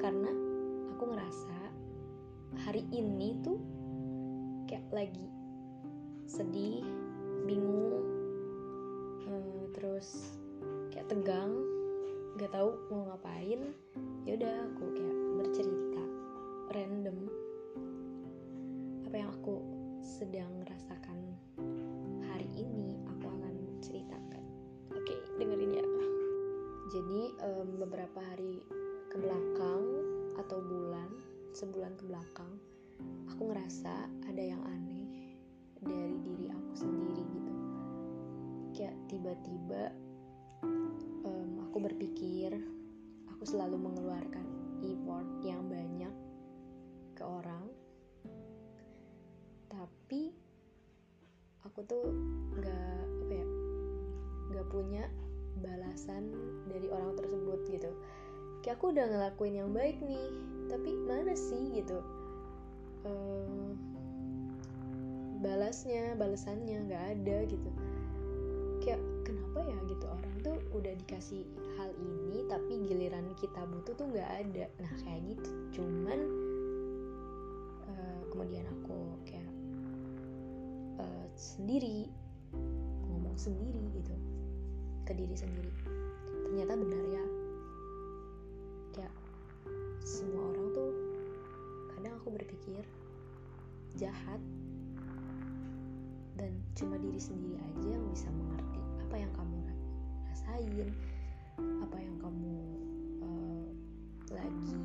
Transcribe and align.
karena 0.00 0.32
aku 0.96 1.12
ngerasa 1.12 1.58
hari 2.64 2.88
ini 2.88 3.36
tuh 3.44 3.60
kayak 4.64 4.88
lagi 4.88 5.28
sedih 6.24 6.80
bingung 7.44 8.00
hmm, 9.28 9.76
terus 9.76 10.40
kayak 10.88 11.04
tegang 11.12 11.52
nggak 12.40 12.50
tahu 12.56 12.72
mau 12.88 13.12
ngapain. 13.12 13.76
Ya 14.24 14.40
udah 14.40 14.54
aku 14.72 14.84
kayak 14.96 15.16
bercerita 15.36 16.04
random 16.72 17.18
apa 19.04 19.16
yang 19.20 19.30
aku 19.36 19.60
sedang 20.00 20.64
rasakan 20.64 21.18
hari 22.24 22.48
ini 22.56 22.96
aku 23.04 23.28
akan 23.28 23.54
ceritakan. 23.84 24.44
Oke 24.96 25.12
okay, 25.12 25.18
dengerin 25.36 25.76
ya. 25.76 25.84
Jadi 26.90 27.20
um, 27.46 27.68
beberapa 27.78 28.18
hari 28.18 28.64
ke 29.10 29.18
belakang 29.18 29.82
atau 30.38 30.62
bulan 30.62 31.10
sebulan 31.50 31.98
ke 31.98 32.06
belakang 32.06 32.52
aku 33.26 33.50
ngerasa 33.50 34.06
ada 34.30 34.42
yang 34.42 34.62
aneh 34.62 35.34
dari 35.82 36.16
diri 36.22 36.46
aku 36.52 36.72
sendiri 36.76 37.24
gitu. 37.34 37.54
Kayak 38.76 38.96
tiba-tiba 39.10 39.82
um, 41.26 41.64
aku 41.66 41.76
berpikir 41.82 42.54
aku 43.32 43.42
selalu 43.48 43.80
mengeluarkan 43.80 44.46
effort 44.84 45.28
yang 45.42 45.66
banyak 45.66 46.14
ke 47.16 47.24
orang. 47.24 47.66
Tapi 49.72 50.36
aku 51.64 51.80
tuh 51.88 52.12
nggak 52.60 53.00
apa 53.26 53.32
ya 53.32 53.48
nggak 54.54 54.68
punya 54.68 55.04
balasan 55.64 56.28
dari 56.68 56.92
orang 56.92 57.16
tersebut 57.16 57.60
gitu 57.72 57.92
kayak 58.60 58.76
aku 58.76 58.92
udah 58.92 59.06
ngelakuin 59.08 59.56
yang 59.56 59.70
baik 59.72 59.96
nih 60.04 60.28
tapi 60.68 60.90
mana 61.08 61.32
sih 61.34 61.72
gitu? 61.74 61.98
Um, 63.08 63.74
balasnya 65.40 66.14
balasannya 66.20 66.84
nggak 66.86 67.04
ada 67.16 67.36
gitu. 67.48 67.70
Kayak 68.84 69.00
kenapa 69.24 69.64
ya 69.64 69.78
gitu? 69.88 70.04
Orang 70.06 70.34
tuh 70.44 70.56
udah 70.76 70.92
dikasih 71.00 71.42
hal 71.80 71.90
ini 71.96 72.44
tapi 72.46 72.84
giliran 72.84 73.32
kita 73.40 73.64
butuh 73.64 73.96
tuh 73.96 74.06
nggak 74.12 74.30
ada. 74.44 74.64
Nah 74.78 74.92
kayak 75.02 75.20
gitu. 75.34 75.50
Cuman 75.80 76.20
uh, 77.88 78.20
kemudian 78.28 78.68
aku 78.68 78.98
kayak 79.24 79.52
uh, 81.00 81.26
sendiri 81.32 82.12
ngomong 83.08 83.36
sendiri 83.40 83.80
gitu. 83.96 84.14
Ke 85.08 85.16
diri 85.16 85.32
sendiri. 85.32 85.72
Ternyata 86.44 86.76
benar 86.76 87.04
ya 87.08 87.39
jahat 94.00 94.40
dan 96.40 96.56
cuma 96.72 96.96
diri 96.96 97.20
sendiri 97.20 97.60
aja 97.60 97.88
yang 98.00 98.06
bisa 98.08 98.32
mengerti 98.32 98.80
apa 99.04 99.16
yang 99.20 99.32
kamu 99.36 99.60
rasain 100.32 100.88
apa 101.60 101.96
yang 102.00 102.16
kamu 102.16 102.56
uh, 103.20 103.68
lagi 104.32 104.80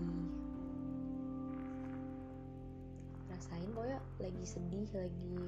rasain 3.32 3.70
pokoknya 3.72 4.00
lagi 4.20 4.44
sedih 4.44 4.90
lagi 4.92 5.40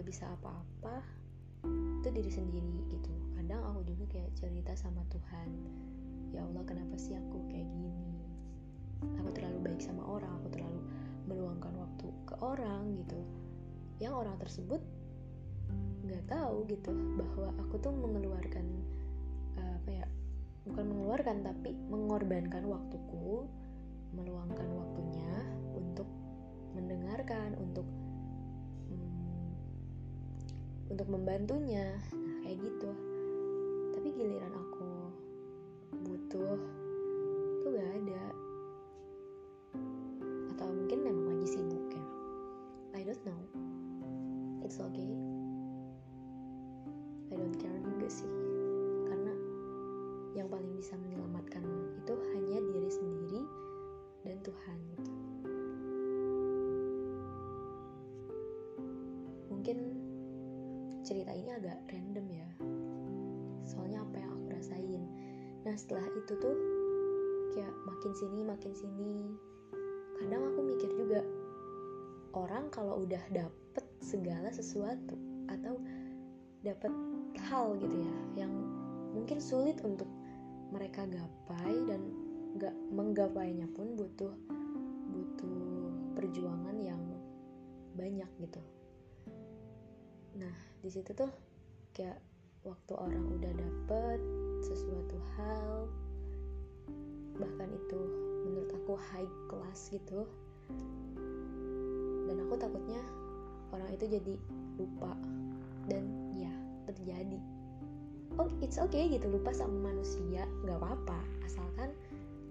gak 0.00 0.06
bisa 0.08 0.24
apa-apa 0.40 1.04
itu 2.04 2.08
diri 2.12 2.28
sendiri 2.28 2.76
gitu. 2.92 3.12
Kadang 3.40 3.64
aku 3.64 3.80
juga 3.88 4.04
kayak 4.12 4.32
cerita 4.36 4.76
sama 4.76 5.00
Tuhan 5.08 5.48
ya 6.36 6.44
Allah 6.44 6.64
kenapa 6.68 6.96
sih 7.00 7.16
aku 7.16 7.40
kayak 7.48 7.64
gini? 7.64 8.12
Aku 9.20 9.28
terlalu 9.32 9.72
baik 9.72 9.80
sama 9.80 10.04
orang 10.04 10.32
aku 10.40 10.48
terlalu 10.52 10.80
meluangkan 11.24 11.72
ke 12.24 12.34
orang 12.40 12.96
gitu. 12.98 13.20
Yang 14.00 14.14
orang 14.26 14.36
tersebut 14.40 14.82
nggak 16.04 16.24
tahu 16.28 16.68
gitu 16.68 16.92
bahwa 17.16 17.48
aku 17.64 17.80
tuh 17.80 17.92
mengeluarkan 17.92 18.66
uh, 19.56 19.72
apa 19.80 19.90
ya 20.04 20.06
bukan 20.68 20.84
mengeluarkan 20.84 21.36
tapi 21.40 21.72
mengorbankan 21.88 22.68
waktuku 22.68 23.48
meluangkan 24.12 24.68
waktunya 24.76 25.32
untuk 25.74 26.06
mendengarkan 26.76 27.56
untuk 27.58 27.86
hmm, 28.90 29.50
untuk 30.92 31.08
membantunya. 31.08 31.98
Nah 32.12 32.36
kayak 32.46 32.58
gitu. 32.62 32.90
Tapi 33.94 34.08
giliran 34.14 34.54
aku 34.54 34.88
butuh 36.04 36.58
tuh 37.64 37.70
gak 37.72 37.90
ada 38.04 38.13
bisa 50.84 51.00
menyelamatkan 51.00 51.64
itu 51.96 52.12
hanya 52.36 52.60
diri 52.60 52.92
sendiri 52.92 53.40
dan 54.20 54.36
Tuhan 54.44 54.76
gitu. 54.92 55.12
Mungkin 59.48 59.78
cerita 61.00 61.32
ini 61.32 61.56
agak 61.56 61.80
random 61.88 62.26
ya. 62.28 62.48
Soalnya 63.64 64.04
apa 64.04 64.16
yang 64.20 64.30
aku 64.36 64.46
rasain? 64.60 65.02
Nah 65.64 65.72
setelah 65.72 66.04
itu 66.20 66.36
tuh 66.36 66.56
kayak 67.56 67.72
makin 67.88 68.12
sini 68.12 68.44
makin 68.44 68.72
sini. 68.76 69.32
Kadang 70.20 70.52
aku 70.52 70.68
mikir 70.68 70.92
juga 71.00 71.24
orang 72.36 72.68
kalau 72.68 73.00
udah 73.00 73.24
dapet 73.32 73.88
segala 74.04 74.52
sesuatu 74.52 75.16
atau 75.48 75.80
dapet 76.60 76.92
hal 77.48 77.72
gitu 77.80 78.04
ya 78.04 78.44
yang 78.44 78.52
mungkin 79.16 79.40
sulit 79.40 79.80
untuk 79.80 80.12
mereka 80.74 81.06
gapai 81.06 81.74
dan 81.86 82.02
gak 82.58 82.74
menggapainya 82.90 83.70
pun 83.78 83.94
butuh 83.94 84.34
butuh 85.14 85.62
perjuangan 86.18 86.74
yang 86.82 86.98
banyak 87.94 88.26
gitu. 88.42 88.58
Nah 90.34 90.54
di 90.82 90.90
situ 90.90 91.14
tuh 91.14 91.30
kayak 91.94 92.18
waktu 92.66 92.92
orang 92.98 93.22
udah 93.38 93.52
dapet 93.54 94.18
sesuatu 94.66 95.14
hal 95.38 95.86
bahkan 97.38 97.70
itu 97.70 98.00
menurut 98.50 98.70
aku 98.74 98.98
high 98.98 99.30
class 99.46 99.94
gitu 99.94 100.26
dan 102.26 102.36
aku 102.50 102.54
takutnya 102.58 103.02
orang 103.70 103.90
itu 103.94 104.10
jadi 104.10 104.34
lupa. 104.74 105.14
Dan 105.84 106.34
ya 106.34 106.50
terjadi 106.88 107.38
oh 108.40 108.50
it's 108.64 108.80
okay 108.80 109.06
gitu 109.08 109.26
lupa 109.30 109.54
sama 109.54 109.92
manusia 109.92 110.44
nggak 110.66 110.78
apa-apa. 110.80 111.18
Asalkan 111.46 111.90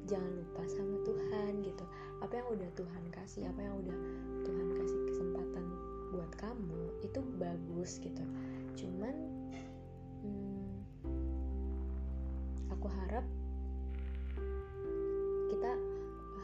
jangan 0.07 0.31
lupa 0.31 0.63
sama 0.69 0.95
Tuhan 1.07 1.51
gitu. 1.63 1.85
Apa 2.23 2.33
yang 2.39 2.47
udah 2.55 2.69
Tuhan 2.75 3.03
kasih 3.11 3.43
apa 3.49 3.59
yang 3.61 3.75
udah 3.83 3.97
Tuhan 4.47 4.67
kasih 4.79 4.99
kesempatan 5.11 5.65
buat 6.13 6.31
kamu 6.39 6.83
itu 7.03 7.19
bagus 7.41 7.99
gitu. 7.99 8.23
Cuman 8.79 9.15
hmm, 10.23 10.71
aku 12.71 12.87
harap 12.87 13.25
kita 15.51 15.71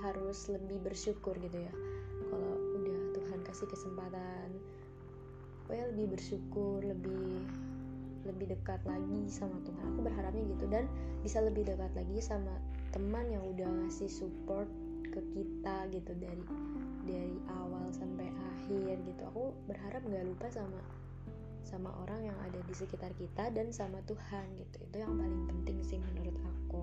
harus 0.03 0.39
lebih 0.51 0.77
bersyukur 0.83 1.35
gitu 1.39 1.57
ya. 1.57 1.73
Kalau 2.29 2.53
udah 2.79 2.99
Tuhan 3.15 3.39
kasih 3.47 3.67
kesempatan 3.71 4.51
ya 5.69 5.85
lebih 5.93 6.17
bersyukur 6.17 6.81
lebih 6.81 7.45
lebih 8.29 8.53
dekat 8.53 8.79
lagi 8.85 9.27
sama 9.27 9.57
Tuhan. 9.65 9.83
Aku 9.95 9.99
berharapnya 10.05 10.43
gitu. 10.53 10.65
Dan 10.69 10.85
bisa 11.25 11.41
lebih 11.41 11.65
dekat 11.65 11.91
lagi 11.97 12.17
sama 12.21 12.53
teman 12.93 13.25
yang 13.29 13.43
udah 13.43 13.65
ngasih 13.65 14.09
support 14.09 14.69
ke 15.09 15.21
kita 15.33 15.89
gitu 15.89 16.13
dari 16.21 16.43
dari 17.09 17.37
awal 17.49 17.89
sampai 17.89 18.29
akhir 18.29 19.01
gitu. 19.01 19.21
Aku 19.33 19.51
berharap 19.65 20.05
nggak 20.05 20.25
lupa 20.29 20.47
sama 20.53 20.79
sama 21.65 21.93
orang 22.01 22.33
yang 22.33 22.37
ada 22.41 22.59
di 22.65 22.73
sekitar 22.73 23.13
kita 23.17 23.53
dan 23.53 23.69
sama 23.73 24.01
Tuhan 24.05 24.45
gitu. 24.57 24.77
Itu 24.89 24.95
yang 25.01 25.13
paling 25.17 25.43
penting 25.49 25.77
sih 25.85 25.97
menurut 25.97 26.37
aku 26.41 26.81